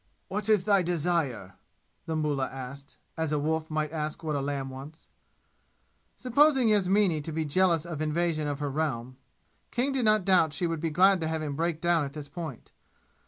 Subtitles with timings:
[0.29, 1.57] "What is thy desire?"
[2.07, 5.09] the mullah asked as a wolf might ask what a lamb wants.
[6.15, 9.17] Supposing Yasmini to be jealous of invasion of her realm,
[9.69, 12.29] King did not doubt she would be glad to have him break down at this
[12.29, 12.71] point.